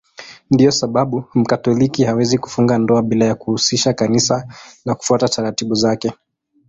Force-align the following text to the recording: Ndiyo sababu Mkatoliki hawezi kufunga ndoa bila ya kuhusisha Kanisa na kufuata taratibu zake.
Ndiyo 0.51 0.71
sababu 0.71 1.23
Mkatoliki 1.33 2.03
hawezi 2.03 2.37
kufunga 2.37 2.77
ndoa 2.77 3.01
bila 3.03 3.25
ya 3.25 3.35
kuhusisha 3.35 3.93
Kanisa 3.93 4.47
na 4.85 4.95
kufuata 4.95 5.27
taratibu 5.29 5.75
zake. 5.75 6.13